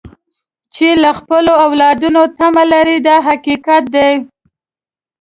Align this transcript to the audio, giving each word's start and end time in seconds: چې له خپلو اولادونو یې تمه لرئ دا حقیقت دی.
چې 0.75 0.87
له 1.03 1.11
خپلو 1.19 1.53
اولادونو 1.65 2.21
یې 2.25 2.33
تمه 2.37 2.63
لرئ 2.71 2.97
دا 3.07 3.15
حقیقت 3.27 3.83
دی. 3.95 4.11